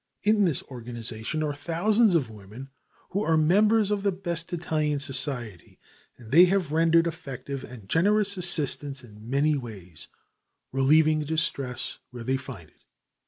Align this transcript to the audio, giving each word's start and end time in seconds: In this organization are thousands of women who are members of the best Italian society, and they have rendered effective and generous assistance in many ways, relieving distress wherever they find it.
In 0.23 0.45
this 0.45 0.63
organization 0.63 1.43
are 1.43 1.53
thousands 1.53 2.15
of 2.15 2.31
women 2.31 2.71
who 3.11 3.21
are 3.23 3.37
members 3.37 3.91
of 3.91 4.01
the 4.01 4.11
best 4.11 4.51
Italian 4.51 4.97
society, 4.97 5.77
and 6.17 6.31
they 6.31 6.45
have 6.45 6.71
rendered 6.71 7.05
effective 7.05 7.63
and 7.63 7.87
generous 7.87 8.35
assistance 8.35 9.03
in 9.03 9.29
many 9.29 9.55
ways, 9.55 10.07
relieving 10.71 11.19
distress 11.19 11.99
wherever 12.09 12.25
they 12.25 12.37
find 12.37 12.69
it. 12.69 12.83